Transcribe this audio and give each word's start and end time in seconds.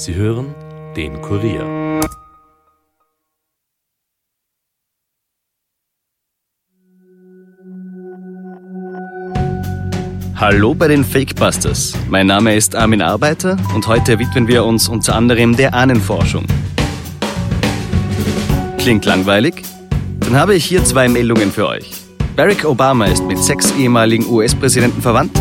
Sie 0.00 0.14
hören 0.14 0.54
den 0.96 1.20
Kurier. 1.20 2.00
Hallo 10.36 10.72
bei 10.72 10.88
den 10.88 11.04
Fakebusters. 11.04 11.92
Mein 12.08 12.28
Name 12.28 12.56
ist 12.56 12.74
Armin 12.74 13.02
Arbeiter 13.02 13.58
und 13.74 13.86
heute 13.88 14.18
widmen 14.18 14.48
wir 14.48 14.64
uns 14.64 14.88
unter 14.88 15.14
anderem 15.14 15.54
der 15.54 15.74
Ahnenforschung. 15.74 16.46
Klingt 18.78 19.04
langweilig? 19.04 19.64
Dann 20.20 20.34
habe 20.34 20.54
ich 20.54 20.64
hier 20.64 20.82
zwei 20.82 21.10
Meldungen 21.10 21.52
für 21.52 21.68
euch. 21.68 21.92
Barack 22.36 22.64
Obama 22.64 23.04
ist 23.04 23.22
mit 23.24 23.36
sechs 23.36 23.70
ehemaligen 23.76 24.26
US-Präsidenten 24.26 25.02
verwandt 25.02 25.36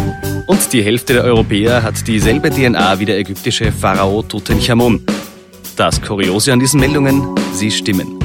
und 0.49 0.73
die 0.73 0.81
Hälfte 0.81 1.13
der 1.13 1.23
Europäer 1.25 1.83
hat 1.83 2.07
dieselbe 2.07 2.49
DNA 2.49 2.99
wie 2.99 3.05
der 3.05 3.19
ägyptische 3.19 3.71
Pharao 3.71 4.23
Tutanchamun. 4.23 5.05
Das 5.75 6.01
Kuriose 6.01 6.51
an 6.51 6.59
diesen 6.59 6.79
Meldungen, 6.79 7.23
sie 7.53 7.69
stimmen. 7.69 8.17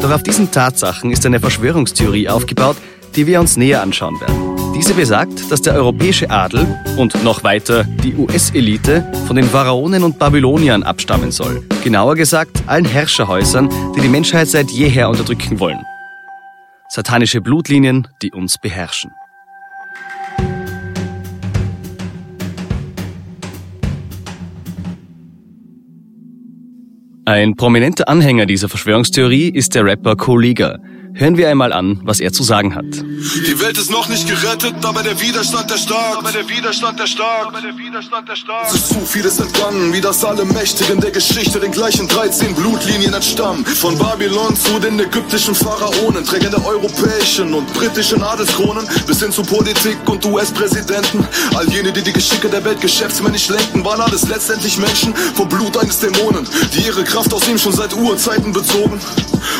Doch 0.00 0.10
auf 0.10 0.22
diesen 0.22 0.50
Tatsachen 0.50 1.10
ist 1.10 1.24
eine 1.24 1.40
Verschwörungstheorie 1.40 2.28
aufgebaut, 2.28 2.76
die 3.16 3.26
wir 3.26 3.40
uns 3.40 3.56
näher 3.56 3.80
anschauen 3.80 4.20
werden. 4.20 4.74
Diese 4.74 4.92
besagt, 4.92 5.50
dass 5.50 5.62
der 5.62 5.74
europäische 5.74 6.28
Adel 6.28 6.66
und 6.98 7.24
noch 7.24 7.42
weiter 7.42 7.84
die 7.84 8.14
US-Elite 8.14 9.10
von 9.26 9.36
den 9.36 9.46
Pharaonen 9.46 10.02
und 10.02 10.18
Babyloniern 10.18 10.82
abstammen 10.82 11.30
soll. 11.30 11.62
Genauer 11.82 12.16
gesagt, 12.16 12.62
allen 12.66 12.84
Herrscherhäusern, 12.84 13.70
die 13.96 14.02
die 14.02 14.08
Menschheit 14.08 14.48
seit 14.48 14.70
jeher 14.70 15.08
unterdrücken 15.08 15.58
wollen. 15.58 15.80
Satanische 16.96 17.40
Blutlinien, 17.40 18.06
die 18.22 18.30
uns 18.30 18.56
beherrschen. 18.56 19.10
Ein 27.24 27.56
prominenter 27.56 28.08
Anhänger 28.08 28.46
dieser 28.46 28.68
Verschwörungstheorie 28.68 29.48
ist 29.48 29.74
der 29.74 29.84
Rapper 29.84 30.14
Kollega, 30.14 30.78
Hören 31.16 31.36
wir 31.36 31.48
einmal 31.48 31.72
an, 31.72 32.00
was 32.02 32.18
er 32.18 32.32
zu 32.32 32.42
sagen 32.42 32.74
hat. 32.74 32.86
Die 32.86 33.60
Welt 33.60 33.78
ist 33.78 33.88
noch 33.88 34.08
nicht 34.08 34.26
gerettet, 34.26 34.74
aber 34.84 35.00
der 35.04 35.20
Widerstand 35.20 35.70
der 35.70 35.76
stark. 35.76 36.18
Aber 36.18 36.32
der 36.32 36.48
Widerstand 36.48 36.98
der 36.98 37.06
stark. 37.06 37.46
Aber 37.46 37.60
der 37.60 37.78
Widerstand 37.78 38.28
der 38.28 38.34
stark. 38.34 38.66
Es 38.66 38.74
ist 38.74 38.88
zu 38.88 39.00
vieles 39.06 39.38
entgangen, 39.38 39.92
wie 39.92 40.00
das 40.00 40.24
alle 40.24 40.44
Mächtigen 40.44 40.98
der 41.00 41.12
Geschichte 41.12 41.60
den 41.60 41.70
gleichen 41.70 42.08
13 42.08 42.52
Blutlinien 42.56 43.14
entstammen. 43.14 43.64
Von 43.64 43.96
Babylon 43.96 44.56
zu 44.56 44.80
den 44.80 44.98
ägyptischen 44.98 45.54
Pharaonen, 45.54 46.24
Trägern 46.24 46.50
der 46.50 46.66
europäischen 46.66 47.54
und 47.54 47.72
britischen 47.74 48.20
Adelskronen, 48.20 48.84
bis 49.06 49.22
hin 49.22 49.30
zu 49.30 49.42
Politik 49.42 49.96
und 50.06 50.26
US-Präsidenten. 50.26 51.24
All 51.54 51.68
jene, 51.70 51.92
die 51.92 52.02
die 52.02 52.12
Geschicke 52.12 52.48
der 52.48 52.64
Welt 52.64 52.80
geschäftsmännisch 52.80 53.50
lenken, 53.50 53.84
waren 53.84 54.00
alles 54.00 54.28
letztendlich 54.28 54.78
Menschen 54.78 55.14
vom 55.14 55.48
Blut 55.48 55.76
eines 55.76 56.00
Dämonen, 56.00 56.44
die 56.74 56.86
ihre 56.86 57.04
Kraft 57.04 57.32
aus 57.32 57.46
ihm 57.46 57.56
schon 57.56 57.72
seit 57.72 57.94
Urzeiten 57.94 58.52
bezogen. 58.52 59.00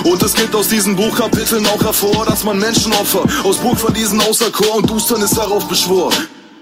Und 0.02 0.22
es 0.22 0.34
geht 0.34 0.54
aus 0.54 0.68
diesem 0.68 0.96
Buchkapiteln 1.44 1.66
auch 1.66 1.84
hervor, 1.84 2.24
dass 2.24 2.42
man 2.42 2.58
Menschenopfer 2.58 3.22
aus 3.44 3.58
Burgverliesen 3.58 4.18
außer 4.20 4.50
Chor 4.50 4.76
und 4.76 4.88
Dusternis 4.88 5.30
darauf 5.30 5.68
beschwor. 5.68 6.10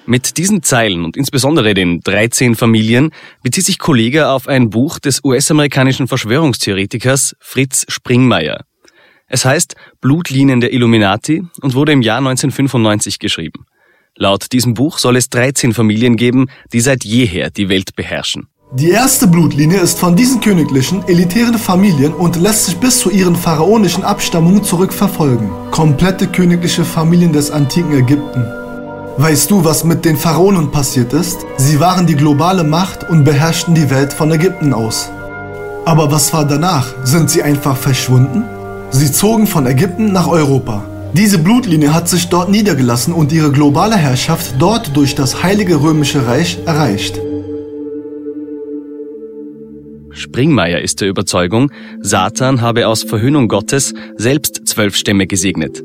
Mit 0.06 0.38
diesen 0.38 0.64
Zeilen 0.64 1.04
und 1.04 1.16
insbesondere 1.16 1.74
den 1.74 2.00
13 2.00 2.56
Familien 2.56 3.12
bezieht 3.44 3.64
sich 3.64 3.78
Kollege 3.78 4.28
auf 4.28 4.48
ein 4.48 4.70
Buch 4.70 4.98
des 4.98 5.22
US-amerikanischen 5.22 6.08
Verschwörungstheoretikers 6.08 7.36
Fritz 7.38 7.86
Springmeier. 7.88 8.64
Es 9.28 9.44
heißt 9.44 9.76
Blutlinien 10.00 10.60
der 10.60 10.72
Illuminati 10.72 11.44
und 11.60 11.74
wurde 11.74 11.92
im 11.92 12.02
Jahr 12.02 12.18
1995 12.18 13.20
geschrieben. 13.20 13.66
Laut 14.16 14.50
diesem 14.50 14.74
Buch 14.74 14.98
soll 14.98 15.16
es 15.16 15.30
13 15.30 15.74
Familien 15.74 16.16
geben, 16.16 16.48
die 16.72 16.80
seit 16.80 17.04
jeher 17.04 17.50
die 17.50 17.68
Welt 17.68 17.94
beherrschen. 17.94 18.48
Die 18.74 18.88
erste 18.88 19.26
Blutlinie 19.26 19.80
ist 19.80 19.98
von 19.98 20.16
diesen 20.16 20.40
königlichen, 20.40 21.06
elitären 21.06 21.58
Familien 21.58 22.14
und 22.14 22.36
lässt 22.36 22.64
sich 22.64 22.78
bis 22.78 23.00
zu 23.00 23.10
ihren 23.10 23.36
pharaonischen 23.36 24.02
Abstammungen 24.02 24.64
zurückverfolgen. 24.64 25.50
Komplette 25.70 26.26
königliche 26.26 26.82
Familien 26.82 27.34
des 27.34 27.50
antiken 27.50 27.92
Ägypten. 27.92 28.46
Weißt 29.18 29.50
du, 29.50 29.62
was 29.62 29.84
mit 29.84 30.06
den 30.06 30.16
Pharaonen 30.16 30.70
passiert 30.70 31.12
ist? 31.12 31.40
Sie 31.58 31.80
waren 31.80 32.06
die 32.06 32.16
globale 32.16 32.64
Macht 32.64 33.10
und 33.10 33.24
beherrschten 33.24 33.74
die 33.74 33.90
Welt 33.90 34.10
von 34.10 34.32
Ägypten 34.32 34.72
aus. 34.72 35.10
Aber 35.84 36.10
was 36.10 36.32
war 36.32 36.46
danach? 36.46 36.94
Sind 37.04 37.28
sie 37.28 37.42
einfach 37.42 37.76
verschwunden? 37.76 38.42
Sie 38.90 39.12
zogen 39.12 39.46
von 39.46 39.66
Ägypten 39.66 40.12
nach 40.12 40.28
Europa. 40.28 40.82
Diese 41.12 41.36
Blutlinie 41.36 41.92
hat 41.92 42.08
sich 42.08 42.30
dort 42.30 42.48
niedergelassen 42.48 43.12
und 43.12 43.32
ihre 43.32 43.52
globale 43.52 43.96
Herrschaft 43.96 44.54
dort 44.58 44.96
durch 44.96 45.14
das 45.14 45.42
Heilige 45.42 45.82
Römische 45.82 46.26
Reich 46.26 46.58
erreicht. 46.64 47.20
Springmeier 50.32 50.80
ist 50.80 51.02
der 51.02 51.10
Überzeugung, 51.10 51.70
Satan 52.00 52.62
habe 52.62 52.88
aus 52.88 53.02
Verhöhnung 53.02 53.48
Gottes 53.48 53.92
selbst 54.16 54.66
zwölf 54.66 54.96
Stämme 54.96 55.26
gesegnet. 55.26 55.82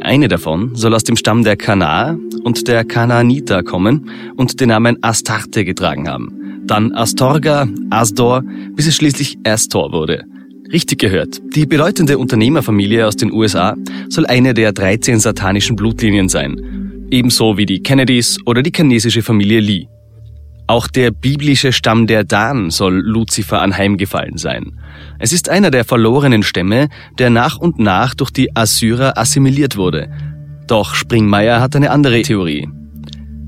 Eine 0.00 0.28
davon 0.28 0.76
soll 0.76 0.94
aus 0.94 1.02
dem 1.02 1.16
Stamm 1.16 1.42
der 1.42 1.56
Kanaer 1.56 2.16
und 2.44 2.68
der 2.68 2.84
Kanaaniter 2.84 3.64
kommen 3.64 4.08
und 4.36 4.60
den 4.60 4.68
Namen 4.68 4.98
Astarte 5.02 5.64
getragen 5.64 6.08
haben. 6.08 6.62
Dann 6.64 6.92
Astorga, 6.94 7.66
Asdor, 7.90 8.44
bis 8.76 8.86
es 8.86 8.94
schließlich 8.94 9.38
Astor 9.42 9.90
wurde. 9.90 10.22
Richtig 10.72 11.00
gehört, 11.00 11.40
die 11.56 11.66
bedeutende 11.66 12.18
Unternehmerfamilie 12.18 13.04
aus 13.04 13.16
den 13.16 13.32
USA 13.32 13.74
soll 14.10 14.26
eine 14.26 14.54
der 14.54 14.72
13 14.72 15.18
satanischen 15.18 15.74
Blutlinien 15.74 16.28
sein. 16.28 17.08
Ebenso 17.10 17.56
wie 17.56 17.66
die 17.66 17.82
Kennedys 17.82 18.38
oder 18.46 18.62
die 18.62 18.70
chinesische 18.72 19.22
Familie 19.22 19.58
Lee. 19.58 19.88
Auch 20.68 20.86
der 20.86 21.10
biblische 21.12 21.72
Stamm 21.72 22.06
der 22.06 22.24
Dan 22.24 22.68
soll 22.68 23.00
Luzifer 23.00 23.62
anheimgefallen 23.62 24.36
sein. 24.36 24.78
Es 25.18 25.32
ist 25.32 25.48
einer 25.48 25.70
der 25.70 25.86
verlorenen 25.86 26.42
Stämme, 26.42 26.90
der 27.18 27.30
nach 27.30 27.56
und 27.56 27.78
nach 27.78 28.14
durch 28.14 28.30
die 28.30 28.54
Assyrer 28.54 29.16
assimiliert 29.16 29.78
wurde. 29.78 30.10
Doch 30.66 30.94
Springmeier 30.94 31.62
hat 31.62 31.74
eine 31.74 31.90
andere 31.90 32.20
Theorie. 32.20 32.68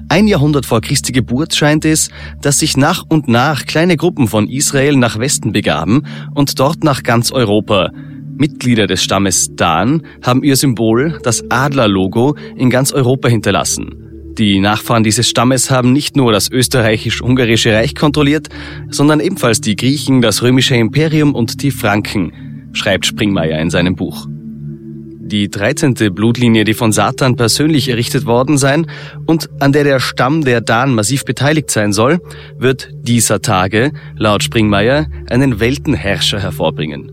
Ein 0.08 0.28
Jahrhundert 0.28 0.64
vor 0.64 0.80
Christi 0.80 1.12
Geburt 1.12 1.54
scheint 1.54 1.84
es, 1.84 2.08
dass 2.40 2.58
sich 2.58 2.78
nach 2.78 3.04
und 3.06 3.28
nach 3.28 3.66
kleine 3.66 3.98
Gruppen 3.98 4.26
von 4.26 4.48
Israel 4.48 4.96
nach 4.96 5.18
Westen 5.18 5.52
begaben 5.52 6.04
und 6.34 6.58
dort 6.58 6.84
nach 6.84 7.02
ganz 7.02 7.32
Europa. 7.32 7.90
Mitglieder 8.38 8.86
des 8.86 9.02
Stammes 9.02 9.50
Dan 9.54 10.06
haben 10.22 10.42
ihr 10.42 10.56
Symbol, 10.56 11.18
das 11.22 11.44
Adlerlogo, 11.50 12.34
in 12.56 12.70
ganz 12.70 12.92
Europa 12.92 13.28
hinterlassen. 13.28 14.09
Die 14.40 14.58
Nachfahren 14.58 15.04
dieses 15.04 15.28
Stammes 15.28 15.70
haben 15.70 15.92
nicht 15.92 16.16
nur 16.16 16.32
das 16.32 16.50
österreichisch-ungarische 16.50 17.74
Reich 17.74 17.94
kontrolliert, 17.94 18.48
sondern 18.88 19.20
ebenfalls 19.20 19.60
die 19.60 19.76
Griechen, 19.76 20.22
das 20.22 20.42
römische 20.42 20.74
Imperium 20.76 21.34
und 21.34 21.62
die 21.62 21.70
Franken, 21.70 22.70
schreibt 22.72 23.04
Springmeier 23.04 23.58
in 23.60 23.68
seinem 23.68 23.96
Buch. 23.96 24.26
Die 24.30 25.50
13. 25.50 25.92
Blutlinie, 26.14 26.64
die 26.64 26.72
von 26.72 26.90
Satan 26.90 27.36
persönlich 27.36 27.90
errichtet 27.90 28.24
worden 28.24 28.56
sein 28.56 28.86
und 29.26 29.50
an 29.60 29.72
der 29.72 29.84
der 29.84 30.00
Stamm 30.00 30.42
der 30.42 30.62
Dan 30.62 30.94
massiv 30.94 31.26
beteiligt 31.26 31.70
sein 31.70 31.92
soll, 31.92 32.18
wird 32.56 32.88
dieser 32.94 33.42
Tage, 33.42 33.92
laut 34.16 34.42
Springmeier, 34.42 35.06
einen 35.28 35.60
Weltenherrscher 35.60 36.40
hervorbringen. 36.40 37.12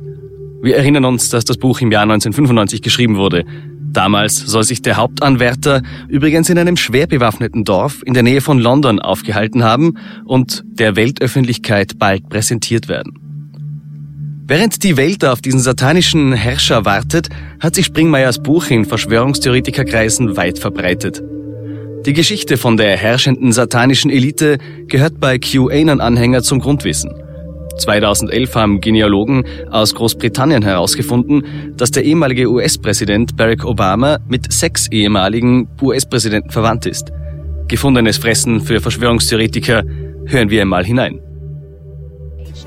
Wir 0.62 0.78
erinnern 0.78 1.04
uns, 1.04 1.30
dass 1.30 1.44
das 1.44 1.58
Buch 1.58 1.82
im 1.82 1.92
Jahr 1.92 2.04
1995 2.04 2.82
geschrieben 2.82 3.18
wurde. 3.18 3.44
Damals 3.92 4.36
soll 4.36 4.64
sich 4.64 4.82
der 4.82 4.98
Hauptanwärter 4.98 5.82
übrigens 6.08 6.50
in 6.50 6.58
einem 6.58 6.78
schwer 6.78 7.08
bewaffneten 7.08 7.64
Dorf 7.64 8.02
in 8.06 8.14
der 8.14 8.24
Nähe 8.24 8.42
von 8.42 8.60
London 8.60 9.00
aufgehalten 9.00 9.64
haben 9.64 9.96
und 10.26 10.64
der 10.68 10.96
Weltöffentlichkeit 10.96 11.98
bald 11.98 12.30
präsentiert 12.30 12.88
werden. 12.88 13.20
Während 14.50 14.84
die 14.84 14.96
Welt 14.96 15.26
auf 15.26 15.42
diesen 15.42 15.60
satanischen 15.60 16.32
Herrscher 16.32 16.86
wartet, 16.86 17.30
hat 17.60 17.76
sich 17.76 17.88
Springmeyers 17.88 18.42
Buch 18.42 18.68
in 18.68 18.86
Verschwörungstheoretikerkreisen 18.86 20.38
weit 20.38 20.60
verbreitet. 20.60 21.22
Die 22.06 22.14
Geschichte 22.14 22.56
von 22.56 22.78
der 22.78 22.96
herrschenden 22.96 23.52
satanischen 23.52 24.10
Elite 24.10 24.60
gehört 24.88 25.20
bei 25.20 25.38
QAnon-Anhänger 25.38 26.44
zum 26.44 26.60
Grundwissen. 26.60 27.12
2011 27.78 28.56
haben 28.56 28.82
Genealogen 28.82 29.44
aus 29.70 29.94
Großbritannien 29.94 30.64
herausgefunden, 30.64 31.74
dass 31.76 31.92
der 31.92 32.04
ehemalige 32.04 32.50
US-Präsident 32.50 33.36
Barack 33.38 33.66
Obama 33.66 34.20
mit 34.28 34.52
sechs 34.52 34.88
ehemaligen 34.92 35.68
US-Präsidenten 35.82 36.50
verwandt 36.50 36.86
ist. 36.86 37.12
Gefundenes 37.68 38.18
Fressen 38.18 38.62
für 38.62 38.80
Verschwörungstheoretiker. 38.80 39.84
Hören 40.26 40.50
wir 40.50 40.62
einmal 40.62 40.86
hinein. 40.86 41.27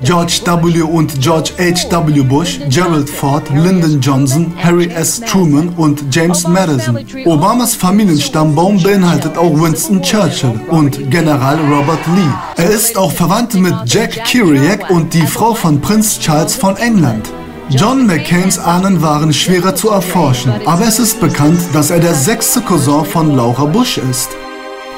George 0.03 0.41
W. 0.45 0.81
und 0.81 1.21
George 1.21 1.51
H. 1.59 1.89
W. 1.91 2.23
Bush, 2.23 2.59
Gerald 2.69 3.07
Ford, 3.07 3.47
Lyndon 3.53 4.01
Johnson, 4.01 4.51
Harry 4.57 4.87
S. 4.87 5.21
Truman 5.21 5.69
und 5.77 6.03
James 6.09 6.47
Madison. 6.47 6.97
Obamas 7.25 7.75
Familienstammbaum 7.75 8.81
beinhaltet 8.81 9.37
auch 9.37 9.53
Winston 9.53 10.01
Churchill 10.01 10.59
und 10.69 11.11
General 11.11 11.57
Robert 11.71 12.05
Lee. 12.15 12.63
Er 12.63 12.71
ist 12.71 12.97
auch 12.97 13.11
verwandt 13.11 13.53
mit 13.53 13.75
Jack 13.85 14.25
Kerouac 14.25 14.89
und 14.89 15.13
die 15.13 15.27
Frau 15.27 15.53
von 15.53 15.79
Prinz 15.79 16.19
Charles 16.19 16.55
von 16.55 16.77
England. 16.77 17.29
John 17.69 18.05
McCains 18.05 18.59
Ahnen 18.59 19.01
waren 19.01 19.31
schwerer 19.31 19.75
zu 19.75 19.89
erforschen, 19.89 20.51
aber 20.65 20.87
es 20.87 20.99
ist 20.99 21.21
bekannt, 21.21 21.61
dass 21.73 21.89
er 21.89 21.99
der 21.99 22.15
sechste 22.15 22.59
Cousin 22.61 23.05
von 23.05 23.35
Laura 23.35 23.65
Bush 23.65 23.97
ist. 23.97 24.29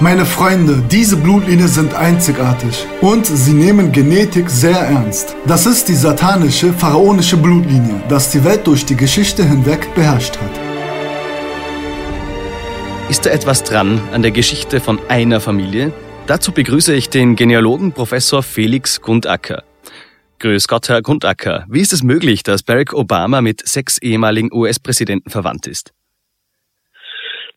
Meine 0.04 0.26
Freunde, 0.26 0.84
diese 0.92 1.16
Blutlinien 1.16 1.70
sind 1.70 1.94
einzigartig 1.94 2.86
und 3.00 3.26
sie 3.26 3.54
nehmen 3.54 3.94
Genetik 3.94 4.50
sehr 4.50 4.78
ernst. 4.78 5.34
Das 5.48 5.66
ist 5.66 5.88
die 5.88 5.96
satanische, 5.96 6.74
pharaonische 6.74 7.38
Blutlinie, 7.38 8.04
das 8.10 8.30
die 8.30 8.44
Welt 8.44 8.68
durch 8.68 8.84
die 8.84 8.98
Geschichte 8.98 9.46
hinweg 9.46 9.96
beherrscht 9.96 10.38
hat. 10.42 10.60
Ist 13.10 13.26
da 13.26 13.30
etwas 13.30 13.64
dran 13.64 14.02
an 14.12 14.22
der 14.22 14.32
Geschichte 14.32 14.82
von 14.82 15.00
einer 15.08 15.40
Familie? 15.40 15.94
Dazu 16.28 16.52
begrüße 16.52 16.94
ich 16.94 17.10
den 17.10 17.38
Genealogen 17.38 17.94
Professor 17.94 18.44
Felix 18.44 19.00
Grundacker. 19.00 19.64
Grüß 20.40 20.68
Gott, 20.68 20.90
Herr 20.90 21.02
Grundacker. 21.02 21.64
Wie 21.70 21.80
ist 21.80 21.94
es 21.94 22.04
möglich, 22.04 22.44
dass 22.44 22.62
Barack 22.62 22.92
Obama 22.92 23.40
mit 23.40 23.66
sechs 23.66 24.00
ehemaligen 24.00 24.52
US-Präsidenten 24.52 25.30
verwandt 25.30 25.66
ist? 25.66 25.94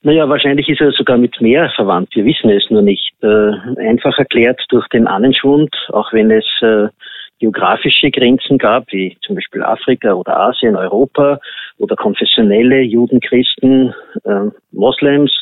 Naja, 0.02 0.28
wahrscheinlich 0.28 0.68
ist 0.68 0.80
er 0.80 0.92
sogar 0.92 1.18
mit 1.18 1.40
mehr 1.40 1.70
verwandt. 1.74 2.14
Wir 2.14 2.24
wissen 2.24 2.50
es 2.50 2.70
nur 2.70 2.82
nicht. 2.82 3.12
Äh, 3.22 3.52
einfach 3.78 4.16
erklärt 4.18 4.62
durch 4.68 4.86
den 4.88 5.06
Annenschwund, 5.06 5.74
auch 5.88 6.12
wenn 6.12 6.30
es 6.30 6.44
äh, 6.60 6.88
geografische 7.38 8.10
Grenzen 8.10 8.58
gab, 8.58 8.90
wie 8.92 9.16
zum 9.24 9.34
Beispiel 9.34 9.62
Afrika 9.62 10.12
oder 10.12 10.38
Asien, 10.38 10.76
Europa 10.76 11.40
oder 11.78 11.96
konfessionelle 11.96 12.80
Juden, 12.82 13.20
Christen, 13.20 13.94
äh, 14.24 14.50
Moslems 14.72 15.32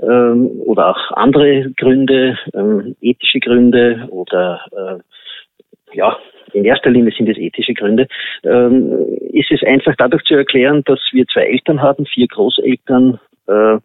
ähm, 0.00 0.50
oder 0.64 0.90
auch 0.90 1.12
andere 1.12 1.70
Gründe, 1.76 2.38
ähm, 2.54 2.96
ethische 3.00 3.40
Gründe 3.40 4.06
oder 4.10 4.60
äh, 4.72 5.96
ja, 5.96 6.16
in 6.52 6.64
erster 6.64 6.90
Linie 6.90 7.12
sind 7.16 7.28
es 7.28 7.38
ethische 7.38 7.74
Gründe, 7.74 8.08
ähm, 8.44 8.92
ist 9.32 9.50
es 9.50 9.62
einfach 9.62 9.94
dadurch 9.98 10.22
zu 10.24 10.34
erklären, 10.34 10.82
dass 10.86 11.00
wir 11.12 11.26
zwei 11.26 11.42
Eltern 11.42 11.82
haben, 11.82 12.06
vier 12.06 12.26
Großeltern, 12.28 13.20
äh, 13.46 13.78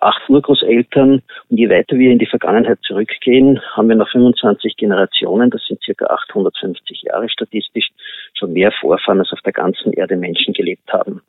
acht 0.00 0.28
Urgroßeltern. 0.28 1.22
Und 1.48 1.56
je 1.56 1.68
weiter 1.68 1.96
wir 1.98 2.10
in 2.10 2.18
die 2.18 2.26
Vergangenheit 2.26 2.78
zurückgehen, 2.82 3.60
haben 3.74 3.88
wir 3.88 3.96
nach 3.96 4.10
25 4.10 4.76
Generationen, 4.76 5.50
das 5.50 5.62
sind 5.66 5.82
circa 5.82 6.06
850 6.06 7.02
Jahre 7.02 7.28
statistisch, 7.28 7.90
schon 8.34 8.52
mehr 8.52 8.72
Vorfahren, 8.80 9.20
als 9.20 9.32
auf 9.32 9.40
der 9.42 9.52
ganzen 9.52 9.92
Erde 9.92 10.16
Menschen 10.16 10.54
gelebt 10.54 10.92
haben. 10.92 11.22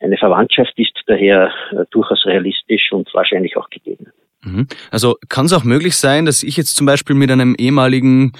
Eine 0.00 0.16
Verwandtschaft 0.16 0.74
ist 0.76 0.92
daher 1.06 1.50
äh, 1.72 1.84
durchaus 1.90 2.24
realistisch 2.24 2.92
und 2.92 3.12
wahrscheinlich 3.14 3.56
auch 3.56 3.68
gegeben. 3.68 4.12
Mhm. 4.42 4.68
Also 4.90 5.16
kann 5.28 5.46
es 5.46 5.52
auch 5.52 5.64
möglich 5.64 5.96
sein, 5.96 6.24
dass 6.24 6.42
ich 6.42 6.56
jetzt 6.56 6.76
zum 6.76 6.86
Beispiel 6.86 7.16
mit 7.16 7.30
einem 7.30 7.56
ehemaligen, 7.58 8.32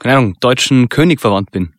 keine 0.00 0.16
Ahnung, 0.16 0.36
deutschen 0.40 0.88
König 0.88 1.20
verwandt 1.20 1.52
bin? 1.52 1.74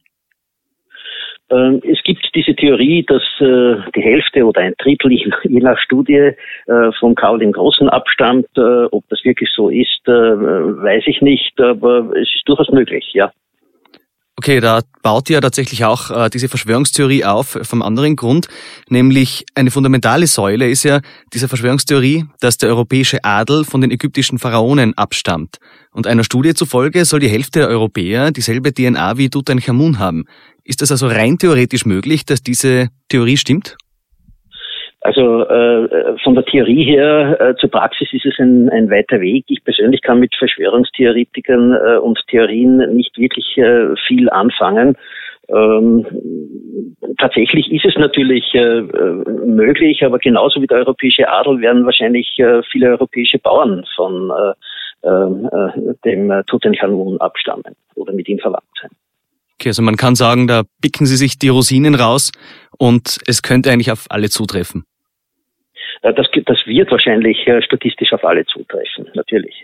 Ähm, 1.51 1.81
es 1.83 2.01
gibt 2.03 2.27
diese 2.33 2.56
Theorie, 2.56 3.03
dass 3.03 3.24
äh, 3.39 3.75
die 3.95 4.01
Hälfte 4.01 4.45
oder 4.45 4.62
ein 4.62 4.74
Drittel, 4.77 5.12
je 5.12 5.59
nach 5.59 5.77
Studie, 5.80 6.31
äh, 6.68 6.92
von 7.00 7.15
Karl 7.15 7.39
dem 7.39 7.51
Großen 7.51 7.88
abstammt. 7.89 8.47
Äh, 8.57 8.86
ob 8.92 9.03
das 9.09 9.24
wirklich 9.24 9.50
so 9.56 9.69
ist, 9.69 10.07
weiß 10.07 11.03
ich 11.07 11.21
nicht, 11.21 11.59
aber 11.59 12.12
es 12.15 12.30
ist 12.36 12.47
durchaus 12.47 12.69
möglich, 12.69 13.12
ja. 13.13 13.31
Okay, 14.37 14.59
da 14.59 14.81
baut 15.01 15.29
ja 15.29 15.39
tatsächlich 15.39 15.85
auch 15.85 16.11
äh, 16.11 16.29
diese 16.29 16.49
Verschwörungstheorie 16.49 17.23
auf 17.23 17.57
vom 17.61 17.81
anderen 17.81 18.17
Grund, 18.17 18.47
nämlich 18.89 19.45
eine 19.55 19.71
fundamentale 19.71 20.27
Säule 20.27 20.69
ist 20.69 20.83
ja 20.83 20.99
diese 21.33 21.47
Verschwörungstheorie, 21.47 22.25
dass 22.41 22.57
der 22.57 22.67
europäische 22.67 23.23
Adel 23.23 23.63
von 23.63 23.79
den 23.79 23.91
ägyptischen 23.91 24.37
Pharaonen 24.37 24.93
abstammt. 24.97 25.59
Und 25.91 26.05
einer 26.05 26.25
Studie 26.25 26.53
zufolge 26.53 27.05
soll 27.05 27.21
die 27.21 27.29
Hälfte 27.29 27.59
der 27.59 27.69
Europäer 27.69 28.31
dieselbe 28.31 28.73
DNA 28.73 29.17
wie 29.17 29.29
Tutanchamun 29.29 29.99
haben. 29.99 30.25
Ist 30.65 30.81
das 30.81 30.91
also 30.91 31.07
rein 31.07 31.38
theoretisch 31.38 31.85
möglich, 31.85 32.25
dass 32.25 32.43
diese 32.43 32.89
Theorie 33.07 33.38
stimmt? 33.38 33.77
Also 35.05 35.43
äh, 35.43 36.17
von 36.23 36.33
der 36.33 36.43
Theorie 36.45 36.83
her 36.83 37.39
äh, 37.39 37.55
zur 37.57 37.69
Praxis 37.69 38.07
ist 38.11 38.25
es 38.25 38.39
ein, 38.39 38.69
ein 38.69 38.89
weiter 38.89 39.21
Weg. 39.21 39.45
Ich 39.49 39.63
persönlich 39.63 40.01
kann 40.01 40.19
mit 40.19 40.33
Verschwörungstheoretikern 40.35 41.73
äh, 41.73 41.97
und 41.97 42.19
Theorien 42.27 42.77
nicht 42.95 43.15
wirklich 43.19 43.55
äh, 43.57 43.95
viel 44.07 44.31
anfangen. 44.31 44.97
Ähm, 45.49 46.07
tatsächlich 47.19 47.71
ist 47.71 47.85
es 47.85 47.95
natürlich 47.97 48.51
äh, 48.55 48.81
möglich, 48.81 50.03
aber 50.03 50.17
genauso 50.17 50.59
wie 50.59 50.65
der 50.65 50.79
europäische 50.79 51.29
Adel 51.29 51.61
werden 51.61 51.85
wahrscheinlich 51.85 52.39
äh, 52.39 52.63
viele 52.71 52.89
europäische 52.89 53.37
Bauern 53.37 53.85
von 53.95 54.31
äh, 55.03 55.07
äh, 55.07 55.93
dem 56.03 56.33
Tutanchamun 56.47 57.21
abstammen 57.21 57.75
oder 57.93 58.11
mit 58.11 58.27
ihm 58.27 58.39
verwandt 58.39 58.65
sein. 58.81 58.89
Okay, 59.59 59.69
also 59.69 59.83
man 59.83 59.97
kann 59.97 60.15
sagen, 60.15 60.47
da 60.47 60.63
picken 60.81 61.05
sie 61.05 61.15
sich 61.15 61.37
die 61.37 61.49
Rosinen 61.49 61.93
raus 61.93 62.31
und 62.79 63.19
es 63.27 63.43
könnte 63.43 63.71
eigentlich 63.71 63.91
auf 63.91 64.07
alle 64.09 64.29
zutreffen. 64.29 64.83
Äh, 66.05 66.13
das, 66.13 66.27
das 66.45 66.57
wird 66.65 66.91
wahrscheinlich 66.91 67.47
äh, 67.47 67.61
statistisch 67.61 68.13
auf 68.13 68.23
alle 68.23 68.45
zutreffen, 68.45 69.09
natürlich. 69.15 69.55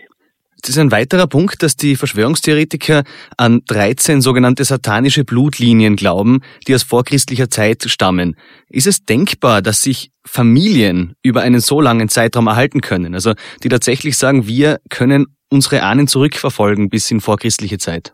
Das 0.60 0.70
ist 0.70 0.78
ein 0.78 0.92
weiterer 0.92 1.26
Punkt, 1.26 1.62
dass 1.64 1.74
die 1.74 1.96
Verschwörungstheoretiker 1.96 3.02
an 3.36 3.62
13 3.66 4.20
sogenannte 4.20 4.62
satanische 4.62 5.24
Blutlinien 5.24 5.96
glauben, 5.96 6.40
die 6.68 6.74
aus 6.76 6.84
vorchristlicher 6.84 7.50
Zeit 7.50 7.82
stammen. 7.88 8.36
Ist 8.68 8.86
es 8.86 9.04
denkbar, 9.04 9.60
dass 9.60 9.82
sich 9.82 10.10
Familien 10.24 11.16
über 11.24 11.40
einen 11.40 11.58
so 11.58 11.80
langen 11.80 12.08
Zeitraum 12.08 12.46
erhalten 12.46 12.80
können? 12.80 13.14
Also 13.14 13.32
die 13.64 13.68
tatsächlich 13.70 14.16
sagen, 14.16 14.46
wir 14.46 14.78
können 14.88 15.26
unsere 15.50 15.82
Ahnen 15.82 16.06
zurückverfolgen 16.06 16.90
bis 16.90 17.10
in 17.10 17.20
vorchristliche 17.20 17.78
Zeit? 17.78 18.12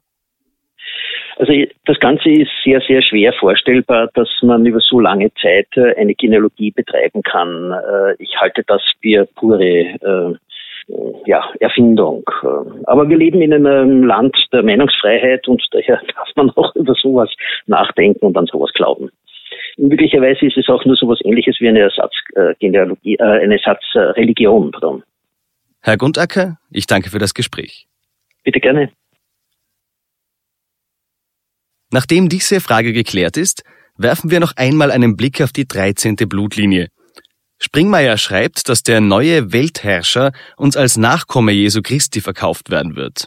Also 1.39 1.53
das 1.85 2.01
Ganze 2.01 2.31
ist 2.31 2.51
sehr, 2.65 2.81
sehr 2.81 3.01
schwer 3.01 3.33
vorstellbar, 3.33 4.11
dass 4.15 4.29
man 4.43 4.67
über 4.67 4.81
so 4.81 4.99
lange 4.99 5.33
Zeit 5.35 5.69
äh, 5.77 5.95
eine 5.95 6.15
Genealogie 6.15 6.73
betreiben 6.73 7.23
kann. 7.23 7.73
Äh, 7.73 8.15
ich 8.19 8.37
halte 8.41 8.65
das 8.67 8.83
für 9.01 9.25
pure 9.37 9.63
äh, 9.63 10.35
ja, 11.27 11.45
Erfindung. 11.61 12.25
Aber 12.87 13.09
wir 13.09 13.17
leben 13.17 13.41
in 13.41 13.53
einem 13.53 14.05
Land 14.05 14.37
der 14.53 14.63
Meinungsfreiheit 14.63 15.47
und 15.47 15.63
daher 15.71 16.01
darf 16.17 16.29
man 16.35 16.51
auch 16.51 16.75
über 16.75 16.95
sowas 16.95 17.31
nachdenken 17.67 18.27
und 18.27 18.37
an 18.37 18.47
sowas 18.47 18.73
glauben. 18.75 19.11
Möglicherweise 19.77 20.47
ist 20.47 20.57
es 20.57 20.69
auch 20.69 20.85
nur 20.85 20.97
sowas 20.97 21.21
ähnliches 21.25 21.61
wie 21.61 21.69
eine 21.69 21.81
Ersatzgenealogie, 21.81 23.15
äh, 23.15 23.23
eine 23.23 23.61
Ersatzreligion. 23.61 24.73
Pardon. 24.73 25.05
Herr 25.83 25.97
Gundacker, 25.97 26.59
ich 26.73 26.87
danke 26.87 27.11
für 27.11 27.21
das 27.21 27.33
Gespräch. 27.33 27.87
Bitte 28.43 28.59
gerne. 28.59 28.91
Nachdem 31.91 32.29
diese 32.29 32.61
Frage 32.61 32.93
geklärt 32.93 33.37
ist, 33.37 33.63
werfen 33.97 34.31
wir 34.31 34.41
noch 34.41 34.53
einmal 34.57 34.91
einen 34.91 35.17
Blick 35.17 35.41
auf 35.41 35.53
die 35.53 35.67
13. 35.67 36.17
Blutlinie. 36.17 36.89
Springmeier 37.59 38.17
schreibt, 38.19 38.69
dass 38.69 38.83
der 38.83 39.01
neue 39.01 39.53
Weltherrscher 39.53 40.33
uns 40.57 40.77
als 40.77 40.97
Nachkomme 40.97 41.53
Jesu 41.53 41.83
Christi 41.83 42.21
verkauft 42.21 42.71
werden 42.71 42.95
wird. 42.95 43.27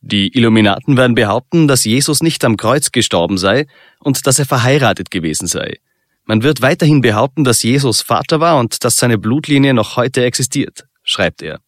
Die 0.00 0.36
Illuminaten 0.36 0.96
werden 0.96 1.14
behaupten, 1.14 1.68
dass 1.68 1.84
Jesus 1.84 2.22
nicht 2.22 2.44
am 2.44 2.56
Kreuz 2.56 2.92
gestorben 2.92 3.38
sei 3.38 3.66
und 4.00 4.26
dass 4.26 4.38
er 4.38 4.46
verheiratet 4.46 5.10
gewesen 5.10 5.46
sei. 5.46 5.78
Man 6.24 6.42
wird 6.42 6.60
weiterhin 6.60 7.00
behaupten, 7.02 7.44
dass 7.44 7.62
Jesus 7.62 8.02
Vater 8.02 8.40
war 8.40 8.58
und 8.58 8.84
dass 8.84 8.96
seine 8.96 9.18
Blutlinie 9.18 9.74
noch 9.74 9.96
heute 9.96 10.24
existiert, 10.24 10.84
schreibt 11.04 11.42
er. 11.42 11.60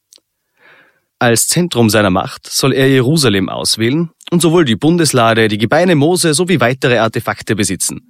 Als 1.21 1.49
Zentrum 1.49 1.91
seiner 1.91 2.11
Macht 2.11 2.47
soll 2.49 2.73
er 2.73 2.88
Jerusalem 2.88 3.49
auswählen 3.49 4.11
und 4.31 4.43
sowohl 4.43 4.65
die 4.65 4.77
Bundeslade, 4.77 5.49
die 5.49 5.59
Gebeine 5.59 5.95
Mose 5.95 6.35
sowie 6.35 6.61
weitere 6.61 6.99
Artefakte 6.99 7.57
besitzen. 7.57 8.01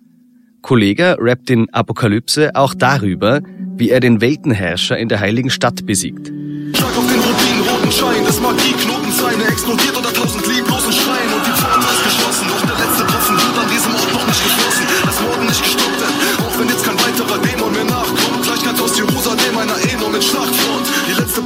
Kollege 0.63 1.17
rappt 1.19 1.51
in 1.51 1.73
Apokalypse 1.73 2.55
auch 2.55 2.75
darüber, 2.75 3.41
wie 3.77 3.91
er 3.91 4.01
den 4.01 4.21
Weltenherrscher 4.21 4.99
in 4.99 5.09
der 5.09 5.21
heiligen 5.21 5.51
Stadt 5.51 5.87
besiegt. 5.87 6.33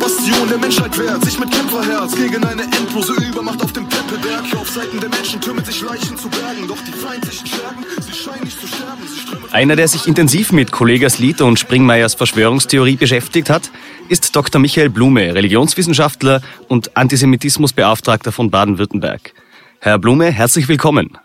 Bastion 0.02 0.48
der 0.48 0.58
Menschheit 0.58 0.98
wehrt 0.98 1.24
sich 1.24 1.38
mit 1.38 1.50
Kämpferherz 1.52 2.16
gegen 2.16 2.44
eine 2.44 2.71
Seiten 4.72 5.00
der 5.00 5.10
Menschen 5.10 5.38
türmen 5.38 5.62
sich 5.62 5.82
Leichen 5.82 6.16
zu 6.16 6.30
Bergen, 6.30 6.66
doch 6.66 6.78
die 6.82 6.92
feindlichen 6.92 7.46
Schergen, 7.46 7.84
sie 8.00 8.12
scheinen 8.14 8.44
nicht 8.44 8.58
zu 8.58 8.66
sterben, 8.66 9.52
einer, 9.52 9.76
der 9.76 9.86
sich 9.86 10.06
intensiv 10.06 10.50
mit 10.50 10.72
Kollegas 10.72 11.18
Lied 11.18 11.42
und 11.42 11.58
Springmeyers 11.58 12.14
Verschwörungstheorie 12.14 12.96
beschäftigt 12.96 13.50
hat, 13.50 13.70
ist 14.08 14.34
Dr. 14.34 14.62
Michael 14.62 14.88
Blume, 14.88 15.34
Religionswissenschaftler 15.34 16.40
und 16.68 16.96
Antisemitismusbeauftragter 16.96 18.32
von 18.32 18.50
Baden-Württemberg. 18.50 19.34
Herr 19.80 19.98
Blume, 19.98 20.32
herzlich 20.32 20.68
willkommen. 20.68 21.18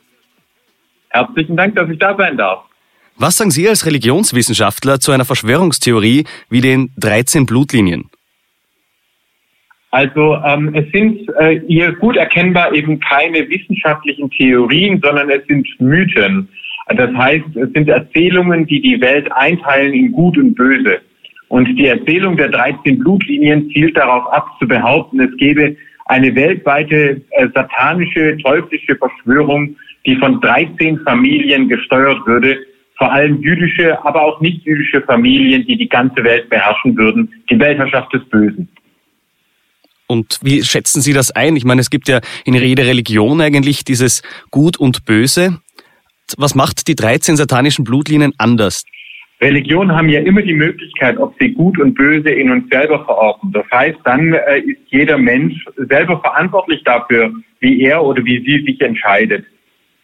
Herzlichen 1.08 1.56
Dank, 1.56 1.74
dass 1.76 1.90
ich 1.90 2.00
da 2.00 2.18
sein 2.18 2.36
darf. 2.36 2.66
Was 3.16 3.38
sagen 3.38 3.52
Sie 3.52 3.70
als 3.70 3.86
Religionswissenschaftler 3.86 5.00
zu 5.00 5.14
einer 5.14 5.24
Verschwörungstheorie 5.24 6.26
wie 6.50 6.60
den 6.60 6.92
13 6.98 7.46
Blutlinien? 7.46 8.10
Also 9.98 10.38
ähm, 10.46 10.76
es 10.76 10.86
sind 10.92 11.28
äh, 11.40 11.60
hier 11.68 11.92
gut 11.94 12.18
erkennbar 12.18 12.72
eben 12.72 13.00
keine 13.00 13.50
wissenschaftlichen 13.50 14.30
Theorien, 14.30 15.02
sondern 15.04 15.28
es 15.32 15.44
sind 15.48 15.68
Mythen. 15.80 16.48
Das 16.90 17.12
heißt, 17.16 17.56
es 17.56 17.72
sind 17.74 17.90
Erzählungen, 17.90 18.68
die 18.68 18.80
die 18.80 19.02
Welt 19.02 19.28
einteilen 19.32 19.94
in 19.94 20.12
Gut 20.12 20.38
und 20.38 20.54
Böse. 20.54 21.00
Und 21.48 21.66
die 21.80 21.88
Erzählung 21.88 22.38
der 22.38 22.50
13 22.50 23.00
Blutlinien 23.00 23.72
zielt 23.72 23.98
darauf 23.98 24.32
ab, 24.32 24.48
zu 24.60 24.68
behaupten, 24.68 25.20
es 25.20 25.36
gebe 25.38 25.76
eine 26.06 26.36
weltweite 26.36 27.20
äh, 27.32 27.48
satanische, 27.56 28.38
teuflische 28.38 28.96
Verschwörung, 28.98 29.76
die 30.06 30.16
von 30.18 30.40
13 30.42 31.00
Familien 31.00 31.70
gesteuert 31.70 32.20
würde, 32.28 32.56
vor 33.00 33.12
allem 33.12 33.42
jüdische, 33.42 33.98
aber 34.06 34.22
auch 34.22 34.42
nicht 34.42 34.64
jüdische 34.64 35.02
Familien, 35.02 35.66
die 35.66 35.76
die 35.76 35.90
ganze 35.90 36.24
Welt 36.24 36.52
beherrschen 36.52 36.96
würden, 36.96 37.34
die 37.50 37.60
Weltherrschaft 37.60 38.14
des 38.14 38.24
Bösen. 38.26 38.70
Und 40.08 40.40
wie 40.42 40.64
schätzen 40.64 41.02
Sie 41.02 41.14
das 41.14 41.32
ein? 41.32 41.56
Ich 41.56 41.66
meine, 41.66 41.82
es 41.82 41.90
gibt 41.90 42.08
ja 42.08 42.22
in 42.46 42.54
jeder 42.54 42.86
Religion 42.86 43.42
eigentlich 43.42 43.84
dieses 43.84 44.22
Gut 44.52 44.78
und 44.78 45.06
Böse. 45.06 45.60
Was 46.38 46.56
macht 46.56 46.88
die 46.88 46.96
13 46.96 47.36
satanischen 47.36 47.84
Blutlinien 47.84 48.34
anders? 48.38 48.84
Religionen 49.40 49.96
haben 49.96 50.10
ja 50.10 50.22
immer 50.22 50.42
die 50.42 50.54
Möglichkeit, 50.54 51.18
ob 51.18 51.36
sie 51.40 51.54
gut 51.54 51.80
und 51.80 51.94
böse 51.94 52.30
in 52.30 52.50
uns 52.50 52.68
selber 52.70 53.06
verorten. 53.06 53.52
Das 53.52 53.66
heißt, 53.72 54.00
dann 54.04 54.34
äh, 54.34 54.60
ist 54.62 54.80
jeder 54.88 55.18
Mensch 55.18 55.64
selber 55.78 56.20
verantwortlich 56.22 56.84
dafür, 56.84 57.32
wie 57.60 57.82
er 57.82 58.04
oder 58.04 58.24
wie 58.26 58.44
sie 58.44 58.66
sich 58.66 58.82
entscheidet. 58.82 59.46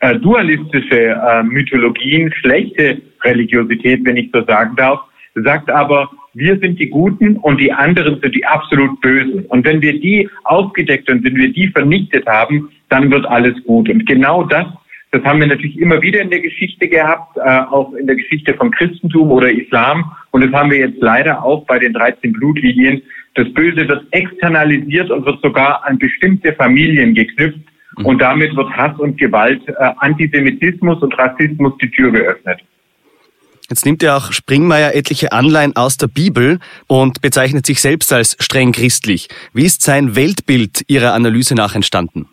Äh, 0.02 0.20
dualistische 0.20 1.20
äh, 1.20 1.44
Mythologien, 1.44 2.32
schlechte 2.42 3.02
Religiosität, 3.24 4.02
wenn 4.06 4.18
ich 4.18 4.30
so 4.32 4.44
sagen 4.46 4.76
darf, 4.76 5.00
sagt 5.34 5.70
aber, 5.72 6.12
wir 6.34 6.58
sind 6.60 6.80
die 6.80 6.90
Guten 6.90 7.38
und 7.38 7.60
die 7.60 7.72
anderen 7.72 8.20
sind 8.22 8.36
die 8.36 8.46
absolut 8.46 9.00
Bösen. 9.02 9.46
Und 9.46 9.66
wenn 9.66 9.82
wir 9.82 10.00
die 10.00 10.30
aufgedeckt 10.44 11.10
und 11.10 11.24
wenn 11.24 11.36
wir 11.36 11.54
die 11.54 11.68
vernichtet 11.68 12.26
haben, 12.26 12.70
dann 12.90 13.12
wird 13.12 13.26
alles 13.26 13.56
gut. 13.66 13.90
Und 13.90 14.06
genau 14.06 14.44
das 14.44 14.66
das 15.14 15.24
haben 15.26 15.40
wir 15.40 15.48
natürlich 15.48 15.80
immer 15.80 16.02
wieder 16.02 16.22
in 16.22 16.32
der 16.32 16.40
Geschichte 16.40 16.88
gehabt, 16.88 17.38
äh, 17.38 17.42
auch 17.42 17.94
in 17.94 18.08
der 18.08 18.16
Geschichte 18.16 18.56
von 18.56 18.72
Christentum 18.72 19.30
oder 19.30 19.52
Islam. 19.52 20.12
Und 20.32 20.44
das 20.44 20.52
haben 20.52 20.72
wir 20.72 20.80
jetzt 20.80 21.00
leider 21.02 21.44
auch 21.44 21.68
bei 21.68 21.78
den 21.78 21.94
13 21.94 22.34
Blutlinien. 22.34 23.00
Das 23.36 23.48
Böse 23.54 23.88
wird 23.88 24.08
externalisiert 24.10 25.12
und 25.12 25.24
wird 25.28 25.40
sogar 25.44 25.86
an 25.86 26.00
bestimmte 26.00 26.52
Familien 26.54 27.14
geknüpft. 27.14 27.60
Mhm. 28.00 28.06
Und 28.08 28.22
damit 28.24 28.56
wird 28.56 28.72
Hass 28.72 28.98
und 28.98 29.20
Gewalt, 29.20 29.62
äh, 29.68 29.74
Antisemitismus 29.98 31.00
und 31.04 31.16
Rassismus 31.16 31.74
die 31.80 31.92
Tür 31.92 32.12
geöffnet. 32.12 32.62
Jetzt 33.74 33.88
nimmt 33.88 34.04
ja 34.04 34.16
auch 34.16 34.32
Springmeier 34.32 34.94
etliche 34.94 35.32
Anleihen 35.32 35.76
aus 35.76 35.98
der 35.98 36.06
Bibel 36.06 36.60
und 36.86 37.24
bezeichnet 37.24 37.66
sich 37.66 37.82
selbst 37.82 38.14
als 38.14 38.38
streng 38.40 38.72
christlich. 38.72 39.30
Wie 39.52 39.66
ist 39.66 39.82
sein 39.82 40.16
Weltbild 40.16 40.84
Ihrer 40.88 41.16
Analyse 41.16 41.56
nach 41.56 41.74
entstanden? 41.74 42.28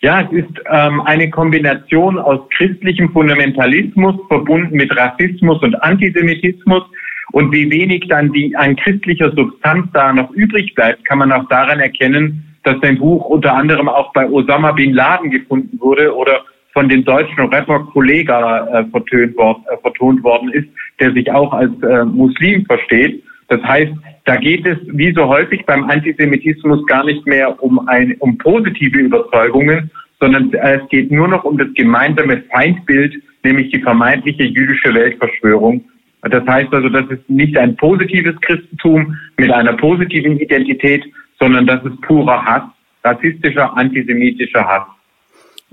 Ja, 0.00 0.22
es 0.22 0.32
ist 0.32 0.58
ähm, 0.72 1.02
eine 1.02 1.28
Kombination 1.28 2.18
aus 2.18 2.40
christlichem 2.56 3.12
Fundamentalismus 3.12 4.14
verbunden 4.28 4.74
mit 4.74 4.90
Rassismus 4.96 5.60
und 5.60 5.74
Antisemitismus. 5.74 6.84
Und 7.32 7.52
wie 7.52 7.70
wenig 7.70 8.06
dann 8.08 8.32
die, 8.32 8.56
an 8.56 8.76
christlicher 8.76 9.32
Substanz 9.36 9.88
da 9.92 10.14
noch 10.14 10.30
übrig 10.30 10.74
bleibt, 10.74 11.04
kann 11.04 11.18
man 11.18 11.30
auch 11.30 11.46
daran 11.50 11.80
erkennen, 11.80 12.56
dass 12.62 12.76
sein 12.80 12.98
Buch 12.98 13.26
unter 13.26 13.54
anderem 13.54 13.90
auch 13.90 14.14
bei 14.14 14.26
Osama 14.30 14.72
bin 14.72 14.94
Laden 14.94 15.30
gefunden 15.30 15.78
wurde 15.78 16.16
oder 16.16 16.40
von 16.74 16.88
dem 16.88 17.04
deutschen 17.04 17.40
Rapper 17.48 17.80
Kollega 17.92 18.66
äh, 18.66 18.84
vertönt, 18.90 19.36
wort, 19.36 19.62
äh, 19.70 19.76
vertont 19.78 20.22
worden 20.22 20.50
ist, 20.50 20.68
der 21.00 21.12
sich 21.12 21.30
auch 21.30 21.52
als 21.52 21.70
äh, 21.82 22.04
Muslim 22.04 22.66
versteht. 22.66 23.22
Das 23.48 23.62
heißt, 23.62 23.92
da 24.24 24.36
geht 24.36 24.66
es 24.66 24.78
wie 24.86 25.12
so 25.12 25.28
häufig 25.28 25.64
beim 25.66 25.88
Antisemitismus 25.88 26.84
gar 26.86 27.04
nicht 27.04 27.24
mehr 27.26 27.62
um, 27.62 27.88
ein, 27.88 28.16
um 28.18 28.36
positive 28.38 28.98
Überzeugungen, 28.98 29.90
sondern 30.20 30.52
es 30.52 30.88
geht 30.88 31.10
nur 31.10 31.28
noch 31.28 31.44
um 31.44 31.58
das 31.58 31.68
gemeinsame 31.74 32.42
Feindbild, 32.50 33.14
nämlich 33.44 33.70
die 33.70 33.80
vermeintliche 33.80 34.44
jüdische 34.44 34.92
Weltverschwörung. 34.94 35.84
Das 36.22 36.46
heißt 36.46 36.72
also, 36.72 36.88
das 36.88 37.04
ist 37.10 37.28
nicht 37.28 37.56
ein 37.58 37.76
positives 37.76 38.34
Christentum 38.40 39.14
mit 39.36 39.52
einer 39.52 39.74
positiven 39.74 40.38
Identität, 40.38 41.04
sondern 41.38 41.66
das 41.66 41.84
ist 41.84 42.00
purer 42.00 42.42
Hass, 42.42 42.62
rassistischer, 43.04 43.76
antisemitischer 43.76 44.66
Hass. 44.66 44.86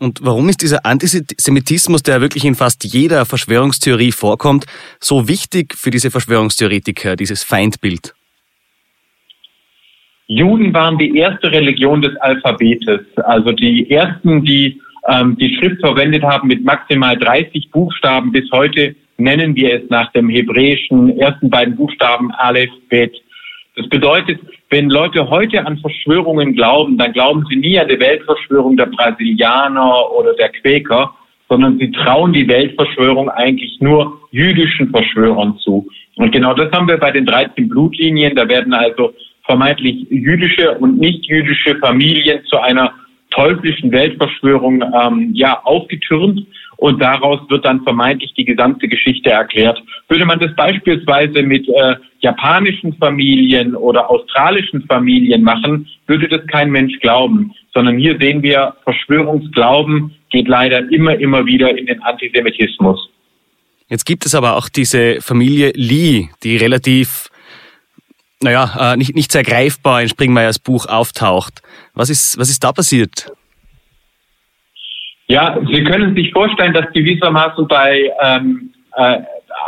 Und 0.01 0.17
warum 0.23 0.49
ist 0.49 0.63
dieser 0.63 0.83
Antisemitismus, 0.83 2.01
der 2.01 2.21
wirklich 2.21 2.43
in 2.43 2.55
fast 2.55 2.83
jeder 2.83 3.23
Verschwörungstheorie 3.23 4.11
vorkommt, 4.11 4.65
so 4.99 5.27
wichtig 5.27 5.75
für 5.75 5.91
diese 5.91 6.09
Verschwörungstheoretiker, 6.09 7.15
dieses 7.15 7.43
Feindbild? 7.43 8.15
Juden 10.25 10.73
waren 10.73 10.97
die 10.97 11.15
erste 11.15 11.51
Religion 11.51 12.01
des 12.01 12.15
Alphabetes, 12.15 13.01
also 13.17 13.51
die 13.51 13.91
ersten, 13.91 14.43
die 14.43 14.81
ähm, 15.07 15.37
die 15.37 15.55
Schrift 15.55 15.81
verwendet 15.81 16.23
haben 16.23 16.47
mit 16.47 16.63
maximal 16.63 17.15
30 17.15 17.69
Buchstaben. 17.69 18.31
Bis 18.31 18.49
heute 18.51 18.95
nennen 19.17 19.55
wir 19.55 19.83
es 19.83 19.89
nach 19.91 20.11
dem 20.13 20.29
hebräischen 20.29 21.19
ersten 21.19 21.47
beiden 21.51 21.75
Buchstaben 21.75 22.31
Aleph, 22.31 22.71
Bet. 22.89 23.13
Das 23.75 23.87
bedeutet, 23.87 24.39
wenn 24.69 24.89
Leute 24.89 25.29
heute 25.29 25.65
an 25.65 25.77
Verschwörungen 25.77 26.55
glauben, 26.55 26.97
dann 26.97 27.13
glauben 27.13 27.45
sie 27.49 27.55
nie 27.55 27.79
an 27.79 27.87
die 27.87 27.99
Weltverschwörung 27.99 28.75
der 28.75 28.87
Brasilianer 28.87 30.11
oder 30.11 30.33
der 30.33 30.49
Quäker, 30.49 31.13
sondern 31.47 31.77
sie 31.77 31.91
trauen 31.91 32.33
die 32.33 32.47
Weltverschwörung 32.47 33.29
eigentlich 33.29 33.79
nur 33.79 34.19
jüdischen 34.31 34.89
Verschwörern 34.89 35.57
zu. 35.59 35.87
Und 36.15 36.31
genau 36.31 36.53
das 36.53 36.71
haben 36.71 36.87
wir 36.87 36.97
bei 36.97 37.11
den 37.11 37.25
13 37.25 37.69
Blutlinien. 37.69 38.35
Da 38.35 38.47
werden 38.47 38.73
also 38.73 39.13
vermeintlich 39.45 40.05
jüdische 40.09 40.77
und 40.77 40.97
nicht 40.97 41.25
jüdische 41.25 41.77
Familien 41.77 42.43
zu 42.45 42.59
einer 42.59 42.93
teuflischen 43.31 43.91
Weltverschwörung 43.91 44.81
ähm, 44.81 45.31
ja 45.33 45.59
aufgetürmt 45.63 46.45
und 46.81 46.99
daraus 46.99 47.39
wird 47.47 47.63
dann 47.63 47.83
vermeintlich 47.83 48.33
die 48.33 48.43
gesamte 48.43 48.87
Geschichte 48.87 49.29
erklärt. 49.29 49.79
Würde 50.09 50.25
man 50.25 50.39
das 50.39 50.55
beispielsweise 50.55 51.43
mit 51.43 51.69
äh, 51.69 51.95
japanischen 52.21 52.93
Familien 52.97 53.75
oder 53.75 54.09
australischen 54.09 54.81
Familien 54.87 55.43
machen, 55.43 55.87
würde 56.07 56.27
das 56.27 56.41
kein 56.47 56.71
Mensch 56.71 56.99
glauben, 56.99 57.53
sondern 57.71 57.99
hier 57.99 58.17
sehen 58.19 58.41
wir, 58.41 58.73
Verschwörungsglauben 58.83 60.15
geht 60.31 60.47
leider 60.47 60.91
immer, 60.91 61.13
immer 61.19 61.45
wieder 61.45 61.77
in 61.77 61.85
den 61.85 62.01
Antisemitismus. 62.01 63.09
Jetzt 63.87 64.07
gibt 64.07 64.25
es 64.25 64.33
aber 64.33 64.57
auch 64.57 64.67
diese 64.67 65.21
Familie 65.21 65.73
Lee, 65.75 66.29
die 66.43 66.57
relativ 66.57 67.29
naja, 68.41 68.93
äh, 68.93 68.97
nicht, 68.97 69.13
nicht 69.13 69.31
sehr 69.31 69.43
greifbar 69.43 70.01
in 70.01 70.09
Springmeyers 70.09 70.57
Buch 70.57 70.87
auftaucht. 70.87 71.61
Was 71.93 72.09
ist, 72.09 72.39
was 72.39 72.49
ist 72.49 72.63
da 72.63 72.71
passiert? 72.71 73.31
Ja, 75.31 75.57
Sie 75.71 75.81
können 75.85 76.13
sich 76.13 76.29
vorstellen, 76.33 76.73
dass 76.73 76.91
gewissermaßen 76.91 77.65
bei 77.69 78.11
ähm, 78.21 78.69
äh, 78.97 79.19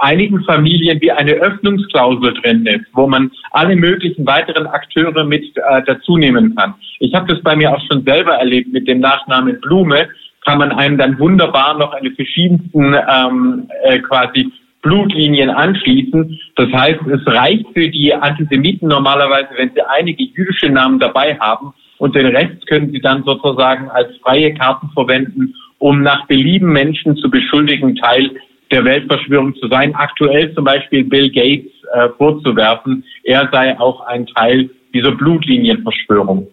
einigen 0.02 0.44
Familien 0.44 1.00
wie 1.00 1.10
eine 1.10 1.32
Öffnungsklausel 1.32 2.34
drin 2.42 2.66
ist, 2.66 2.86
wo 2.92 3.08
man 3.08 3.32
alle 3.52 3.78
möglichen 3.78 4.28
weiteren 4.28 4.68
Akteure 4.68 5.24
mit 5.24 5.56
äh, 5.56 5.82
dazu 5.86 6.18
nehmen 6.18 6.54
kann. 6.58 6.74
Ich 7.00 7.14
habe 7.14 7.34
das 7.34 7.42
bei 7.44 7.56
mir 7.56 7.74
auch 7.74 7.80
schon 7.90 8.04
selber 8.04 8.34
erlebt 8.34 8.74
mit 8.74 8.90
dem 8.90 9.00
Nachnamen 9.00 9.62
Blume, 9.62 10.10
kann 10.46 10.58
man 10.58 10.74
einem 10.74 10.98
dann 10.98 11.18
wunderbar 11.18 11.78
noch 11.78 11.94
eine 11.94 12.12
verschiedensten 12.12 12.94
ähm, 12.94 13.70
äh, 13.86 14.00
quasi 14.00 14.52
Blutlinien 14.82 15.50
anschließen. 15.50 16.42
Das 16.58 16.74
heißt, 16.74 17.00
es 17.08 17.26
reicht 17.26 17.68
für 17.74 17.88
die 17.88 18.14
Antisemiten 18.14 18.90
normalerweise, 18.90 19.48
wenn 19.56 19.72
sie 19.74 19.82
einige 19.88 20.24
jüdische 20.24 20.70
Namen 20.70 21.00
dabei 21.00 21.40
haben 21.40 21.74
und 22.04 22.16
den 22.16 22.26
Rest 22.26 22.68
können 22.68 22.92
sie 22.92 23.00
dann 23.00 23.24
sozusagen 23.24 23.90
als 23.90 24.10
freie 24.18 24.54
Karten 24.54 24.90
verwenden, 24.90 25.56
um 25.78 26.02
nach 26.02 26.28
Belieben 26.28 26.70
Menschen 26.74 27.16
zu 27.16 27.32
beschuldigen, 27.32 27.96
Teil 27.96 28.30
der 28.72 28.84
Weltverschwörung 28.84 29.56
zu 29.56 29.70
sein. 29.70 29.96
Aktuell 29.96 30.54
zum 30.54 30.66
Beispiel 30.66 31.06
Bill 31.06 31.32
Gates 31.32 31.72
äh, 31.94 32.10
vorzuwerfen, 32.18 33.06
er 33.24 33.48
sei 33.54 33.80
auch 33.80 34.02
ein 34.02 34.28
Teil 34.28 34.70
dieser 34.94 35.12
Blutlinienverschwörung. 35.12 36.46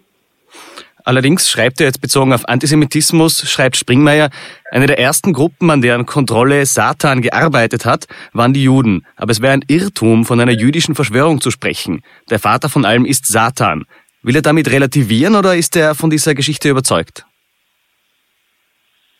Allerdings 1.04 1.50
schreibt 1.50 1.80
er 1.80 1.86
jetzt 1.86 2.00
bezogen 2.00 2.32
auf 2.32 2.48
Antisemitismus, 2.48 3.50
schreibt 3.50 3.76
Springmeier, 3.76 4.30
eine 4.70 4.86
der 4.86 5.00
ersten 5.00 5.32
Gruppen, 5.32 5.70
an 5.70 5.82
deren 5.82 6.06
Kontrolle 6.06 6.64
Satan 6.66 7.22
gearbeitet 7.22 7.84
hat, 7.84 8.06
waren 8.32 8.52
die 8.52 8.62
Juden. 8.62 9.04
Aber 9.16 9.32
es 9.32 9.42
wäre 9.42 9.54
ein 9.54 9.64
Irrtum, 9.66 10.24
von 10.24 10.38
einer 10.38 10.52
jüdischen 10.52 10.94
Verschwörung 10.94 11.40
zu 11.40 11.50
sprechen. 11.50 12.02
Der 12.30 12.38
Vater 12.38 12.68
von 12.68 12.84
allem 12.84 13.04
ist 13.04 13.26
Satan. 13.26 13.86
Will 14.22 14.36
er 14.36 14.42
damit 14.42 14.70
relativieren 14.70 15.34
oder 15.34 15.54
ist 15.56 15.76
er 15.76 15.94
von 15.94 16.10
dieser 16.10 16.34
Geschichte 16.34 16.68
überzeugt? 16.68 17.24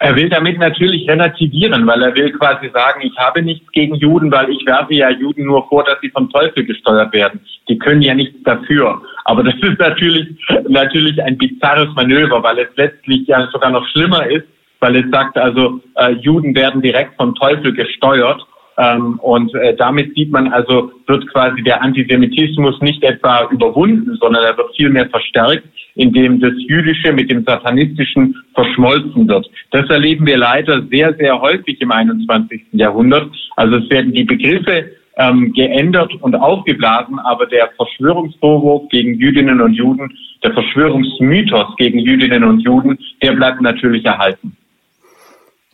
Er 0.03 0.17
will 0.17 0.31
damit 0.31 0.59
natürlich 0.59 1.07
relativieren, 1.09 1.87
weil 1.87 2.03
er 2.03 2.15
will 2.15 2.33
quasi 2.33 2.71
sagen, 2.73 3.03
ich 3.03 3.17
habe 3.19 3.43
nichts 3.43 3.71
gegen 3.73 3.95
Juden, 3.97 4.33
weil 4.33 4.49
ich 4.49 4.65
werfe 4.65 4.95
ja 4.95 5.11
Juden 5.11 5.45
nur 5.45 5.69
vor, 5.69 5.85
dass 5.85 6.01
sie 6.01 6.09
vom 6.09 6.31
Teufel 6.31 6.65
gesteuert 6.65 7.13
werden. 7.13 7.41
Die 7.69 7.79
können 7.79 8.01
ja 8.01 8.15
nichts 8.15 8.43
dafür. 8.45 9.03
Aber 9.27 9.43
das 9.43 9.55
ist 9.61 9.79
natürlich, 9.79 10.27
natürlich 10.69 11.23
ein 11.23 11.37
bizarres 11.37 11.95
Manöver, 11.95 12.43
weil 12.43 12.61
es 12.61 12.69
letztlich 12.77 13.27
ja 13.27 13.47
sogar 13.53 13.71
noch 13.71 13.87
schlimmer 13.89 14.27
ist, 14.27 14.47
weil 14.81 14.97
es 14.97 15.11
sagt 15.11 15.37
also, 15.37 15.81
äh, 15.97 16.13
Juden 16.13 16.55
werden 16.55 16.81
direkt 16.81 17.17
vom 17.17 17.35
Teufel 17.35 17.75
gesteuert. 17.75 18.41
Ähm, 18.79 19.19
und 19.21 19.55
äh, 19.55 19.75
damit 19.77 20.15
sieht 20.15 20.31
man 20.31 20.49
also, 20.49 20.93
wird 21.07 21.29
quasi 21.33 21.63
der 21.63 21.83
Antisemitismus 21.83 22.81
nicht 22.81 23.03
etwa 23.03 23.49
überwunden, 23.51 24.17
sondern 24.21 24.45
er 24.45 24.57
wird 24.57 24.75
vielmehr 24.77 25.09
verstärkt, 25.11 25.65
indem 25.97 26.41
das 26.41 26.53
Jüdische 26.57 27.13
mit 27.13 27.31
dem 27.31 27.45
Satanistischen 27.45 28.35
verschmolzen 28.55 29.29
wird. 29.29 29.51
Das 29.71 29.89
erleben 29.91 30.27
wir 30.27 30.39
leider 30.39 30.83
sehr, 30.91 31.15
sehr 31.15 31.41
häufig 31.41 31.81
im 31.81 31.91
21. 31.91 32.63
Jahrhundert. 32.73 33.29
Also 33.57 33.77
es 33.77 33.91
werden 33.91 34.13
die 34.13 34.25
Begriffe 34.25 34.93
ähm, 35.17 35.53
geändert 35.53 36.13
und 36.23 36.35
aufgeblasen, 36.35 37.19
aber 37.19 37.47
der 37.47 37.71
Verschwörungsvorwurf 37.77 38.89
gegen 38.91 39.15
Jüdinnen 39.15 39.61
und 39.61 39.75
Juden, 39.75 40.17
der 40.43 40.53
Verschwörungsmythos 40.53 41.77
gegen 41.77 41.99
Jüdinnen 41.99 42.45
und 42.45 42.61
Juden, 42.61 42.99
der 43.23 43.33
bleibt 43.33 43.61
natürlich 43.61 44.05
erhalten. 44.05 44.57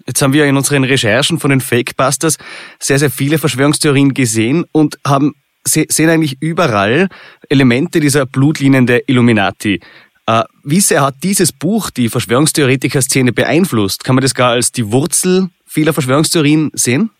Jetzt 0.06 0.22
haben 0.22 0.32
wir 0.32 0.44
in 0.46 0.56
unseren 0.56 0.84
Recherchen 0.84 1.38
von 1.38 1.50
den 1.50 1.60
Fakebusters 1.60 2.38
sehr, 2.78 2.98
sehr 2.98 3.10
viele 3.10 3.38
Verschwörungstheorien 3.38 4.14
gesehen 4.14 4.64
und 4.72 4.98
haben 5.06 5.34
sehen 5.64 6.10
eigentlich 6.10 6.36
überall 6.40 7.08
Elemente 7.48 7.98
dieser 7.98 8.24
Blutlinien 8.24 8.86
der 8.86 9.08
Illuminati. 9.08 9.80
Äh, 10.26 10.44
wie 10.62 10.80
sehr 10.80 11.02
hat 11.02 11.16
dieses 11.22 11.52
Buch 11.52 11.90
die 11.90 12.08
Verschwörungstheoretiker-Szene 12.08 13.32
beeinflusst? 13.32 14.04
Kann 14.04 14.14
man 14.14 14.22
das 14.22 14.34
gar 14.34 14.50
als 14.50 14.70
die 14.70 14.90
Wurzel 14.92 15.48
vieler 15.66 15.92
Verschwörungstheorien 15.92 16.70
sehen? 16.72 17.10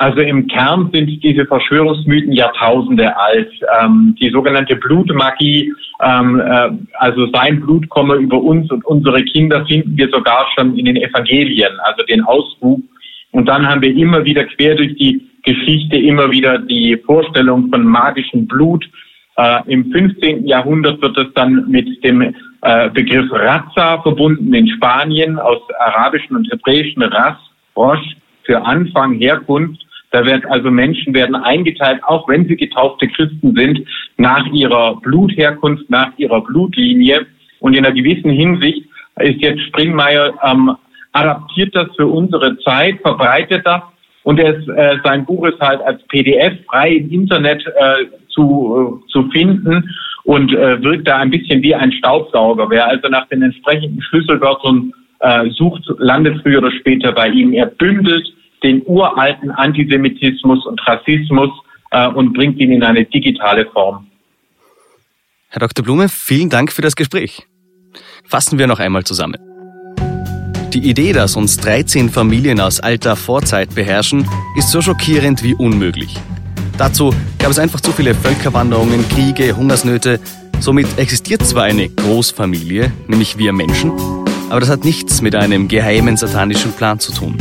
Also 0.00 0.22
im 0.22 0.46
Kern 0.46 0.88
sind 0.94 1.22
diese 1.22 1.44
Verschwörungsmythen 1.44 2.32
Jahrtausende 2.32 3.14
alt. 3.18 3.52
Ähm, 3.82 4.16
die 4.18 4.30
sogenannte 4.30 4.76
Blutmagie, 4.76 5.74
ähm, 6.02 6.40
äh, 6.40 6.70
also 6.94 7.30
sein 7.34 7.60
Blut 7.60 7.86
komme 7.90 8.14
über 8.14 8.40
uns 8.40 8.70
und 8.70 8.82
unsere 8.86 9.22
Kinder, 9.24 9.66
finden 9.66 9.98
wir 9.98 10.08
sogar 10.08 10.46
schon 10.56 10.74
in 10.78 10.86
den 10.86 10.96
Evangelien, 10.96 11.72
also 11.82 12.02
den 12.04 12.24
Ausruf. 12.24 12.80
Und 13.32 13.46
dann 13.46 13.68
haben 13.68 13.82
wir 13.82 13.94
immer 13.94 14.24
wieder 14.24 14.44
quer 14.44 14.74
durch 14.74 14.96
die 14.96 15.20
Geschichte 15.42 15.98
immer 15.98 16.30
wieder 16.30 16.56
die 16.56 16.96
Vorstellung 17.04 17.68
von 17.68 17.84
magischem 17.84 18.46
Blut. 18.46 18.82
Äh, 19.36 19.58
Im 19.66 19.92
15. 19.92 20.46
Jahrhundert 20.46 21.02
wird 21.02 21.18
es 21.18 21.26
dann 21.34 21.68
mit 21.68 22.02
dem 22.02 22.22
äh, 22.62 22.88
Begriff 22.88 23.30
Raza 23.30 24.00
verbunden 24.00 24.54
in 24.54 24.66
Spanien 24.66 25.38
aus 25.38 25.60
arabischen 25.78 26.36
und 26.36 26.50
hebräischen 26.50 27.02
Ras, 27.02 27.36
Rosh, 27.76 28.16
für 28.44 28.64
Anfang, 28.64 29.18
Herkunft. 29.18 29.84
Da 30.12 30.24
wird 30.24 30.44
also 30.46 30.70
Menschen 30.70 31.14
werden 31.14 31.36
eingeteilt, 31.36 32.02
auch 32.04 32.28
wenn 32.28 32.46
sie 32.46 32.56
getaufte 32.56 33.08
Christen 33.08 33.54
sind, 33.54 33.86
nach 34.16 34.44
ihrer 34.52 35.00
Blutherkunft, 35.00 35.88
nach 35.88 36.10
ihrer 36.16 36.40
Blutlinie. 36.42 37.26
Und 37.60 37.76
in 37.76 37.84
einer 37.84 37.94
gewissen 37.94 38.30
Hinsicht 38.30 38.84
ist 39.20 39.40
jetzt 39.40 39.62
Springmeier 39.68 40.34
ähm, 40.44 40.76
adaptiert 41.12 41.74
das 41.74 41.88
für 41.96 42.06
unsere 42.06 42.58
Zeit, 42.58 43.00
verbreitet 43.02 43.66
das 43.66 43.82
und 44.22 44.38
es, 44.38 44.66
äh, 44.68 44.98
sein 45.02 45.24
Buch 45.24 45.46
ist 45.46 45.60
halt 45.60 45.80
als 45.82 46.02
PDF 46.08 46.54
frei 46.66 46.92
im 46.92 47.10
Internet 47.10 47.64
äh, 47.66 48.06
zu, 48.28 49.00
äh, 49.06 49.10
zu 49.10 49.28
finden 49.30 49.88
und 50.24 50.52
äh, 50.52 50.82
wirkt 50.82 51.08
da 51.08 51.18
ein 51.18 51.30
bisschen 51.30 51.62
wie 51.62 51.74
ein 51.74 51.92
Staubsauger. 51.92 52.68
Wer 52.68 52.86
also 52.86 53.08
nach 53.08 53.26
den 53.28 53.42
entsprechenden 53.42 54.02
Schlüsselwörtern 54.02 54.92
äh, 55.20 55.50
sucht, 55.50 55.82
landet 55.98 56.40
früher 56.42 56.58
oder 56.58 56.72
später 56.72 57.12
bei 57.12 57.28
ihm. 57.28 57.52
Er 57.52 57.66
bündelt 57.66 58.26
den 58.62 58.82
uralten 58.86 59.50
Antisemitismus 59.50 60.66
und 60.66 60.80
Rassismus 60.86 61.50
äh, 61.90 62.08
und 62.08 62.32
bringt 62.32 62.58
ihn 62.58 62.72
in 62.72 62.82
eine 62.82 63.04
digitale 63.04 63.66
Form. 63.66 64.06
Herr 65.48 65.60
Dr. 65.60 65.84
Blume, 65.84 66.08
vielen 66.08 66.48
Dank 66.48 66.72
für 66.72 66.82
das 66.82 66.94
Gespräch. 66.94 67.46
Fassen 68.24 68.58
wir 68.58 68.66
noch 68.66 68.78
einmal 68.78 69.04
zusammen. 69.04 69.36
Die 70.72 70.88
Idee, 70.88 71.12
dass 71.12 71.34
uns 71.34 71.56
13 71.56 72.10
Familien 72.10 72.60
aus 72.60 72.78
alter 72.78 73.16
Vorzeit 73.16 73.74
beherrschen, 73.74 74.28
ist 74.56 74.70
so 74.70 74.80
schockierend 74.80 75.42
wie 75.42 75.54
unmöglich. 75.54 76.16
Dazu 76.78 77.12
gab 77.40 77.50
es 77.50 77.58
einfach 77.58 77.80
zu 77.80 77.90
viele 77.90 78.14
Völkerwanderungen, 78.14 79.08
Kriege, 79.08 79.56
Hungersnöte. 79.56 80.20
Somit 80.60 80.86
existiert 80.96 81.44
zwar 81.44 81.64
eine 81.64 81.88
Großfamilie, 81.88 82.92
nämlich 83.08 83.36
wir 83.36 83.52
Menschen, 83.52 83.90
aber 84.48 84.60
das 84.60 84.70
hat 84.70 84.84
nichts 84.84 85.22
mit 85.22 85.34
einem 85.34 85.66
geheimen 85.66 86.16
satanischen 86.16 86.72
Plan 86.72 87.00
zu 87.00 87.12
tun. 87.12 87.36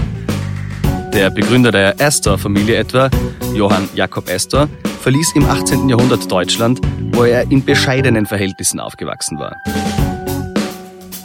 Der 1.14 1.32
Begründer 1.32 1.72
der 1.72 2.00
Astor-Familie 2.00 2.76
etwa, 2.76 3.10
Johann 3.56 3.90
Jakob 3.96 4.30
Astor, 4.30 4.70
verließ 5.02 5.34
im 5.36 5.46
18. 5.46 5.90
Jahrhundert 5.90 6.32
Deutschland, 6.32 6.80
wo 7.14 7.24
er 7.24 7.50
in 7.52 7.66
bescheidenen 7.66 8.26
Verhältnissen 8.26 8.80
aufgewachsen 8.80 9.40
war. 9.40 9.56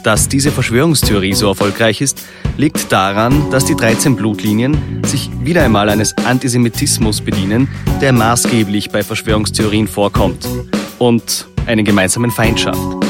Dass 0.03 0.27
diese 0.27 0.51
Verschwörungstheorie 0.51 1.33
so 1.33 1.47
erfolgreich 1.47 2.01
ist, 2.01 2.25
liegt 2.57 2.91
daran, 2.91 3.49
dass 3.51 3.65
die 3.65 3.75
13 3.75 4.15
Blutlinien 4.15 5.03
sich 5.05 5.29
wieder 5.41 5.63
einmal 5.63 5.89
eines 5.89 6.15
Antisemitismus 6.17 7.21
bedienen, 7.21 7.67
der 8.01 8.11
maßgeblich 8.11 8.89
bei 8.89 9.03
Verschwörungstheorien 9.03 9.87
vorkommt 9.87 10.47
und 10.97 11.47
einen 11.67 11.85
gemeinsamen 11.85 12.31
Feind 12.31 12.59
schafft. 12.59 13.04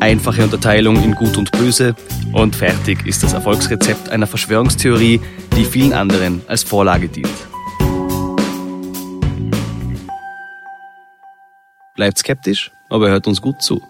Einfache 0.00 0.44
Unterteilung 0.44 1.02
in 1.02 1.14
Gut 1.14 1.36
und 1.36 1.50
Böse 1.52 1.96
und 2.32 2.54
fertig 2.54 3.04
ist 3.04 3.24
das 3.24 3.32
Erfolgsrezept 3.32 4.10
einer 4.10 4.28
Verschwörungstheorie, 4.28 5.20
die 5.56 5.64
vielen 5.64 5.92
anderen 5.92 6.40
als 6.46 6.62
Vorlage 6.62 7.08
dient. 7.08 7.28
Bleibt 11.96 12.18
skeptisch, 12.18 12.70
aber 12.88 13.08
hört 13.08 13.26
uns 13.26 13.42
gut 13.42 13.60
zu. 13.60 13.82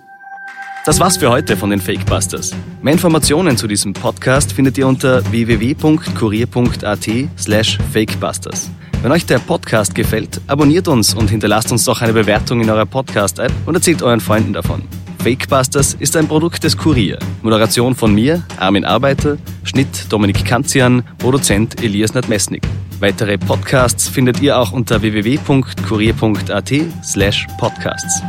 Das 0.87 0.99
war's 0.99 1.19
für 1.19 1.29
heute 1.29 1.59
von 1.59 1.69
den 1.69 1.81
Fakebusters. 1.81 2.55
Mehr 2.81 2.95
Informationen 2.95 3.59
zu 3.59 3.67
diesem 3.67 3.93
Podcast 3.93 4.55
findet 4.55 4.79
ihr 4.79 4.89
unter 4.89 5.31
www.kurier.at 5.31 7.09
slash 7.37 7.79
fakebusters. 7.93 8.71
Wenn 9.03 9.13
euch 9.13 9.27
der 9.27 9.41
Podcast 9.41 9.95
gefällt, 9.95 10.41
abonniert 10.47 10.89
uns 10.89 11.13
und 11.13 11.29
hinterlasst 11.29 11.71
uns 11.71 11.85
doch 11.85 12.01
eine 12.01 12.15
Bewertung 12.15 12.63
in 12.63 12.71
eurer 12.71 12.87
Podcast-App 12.87 13.53
und 13.67 13.75
erzählt 13.75 14.03
euren 14.03 14.21
Freunden 14.21 14.55
davon. 14.55 14.83
Fakebusters 15.29 15.93
ist 15.93 16.17
ein 16.17 16.27
Produkt 16.27 16.65
des 16.65 16.75
Kurier. 16.75 17.19
Moderation 17.43 17.95
von 17.95 18.15
mir, 18.15 18.43
Armin 18.57 18.87
Arbeiter, 18.87 19.37
Schnitt 19.63 20.07
Dominik 20.09 20.43
Kanzian, 20.43 21.03
Produzent 21.19 21.83
Elias 21.83 22.15
Nadmesnik. 22.15 22.63
Weitere 22.99 23.37
Podcasts 23.37 24.09
findet 24.09 24.41
ihr 24.41 24.59
auch 24.59 24.73
unter 24.73 25.03
www.kurier.at 25.03 26.73
slash 27.05 27.47
podcasts. 27.59 28.23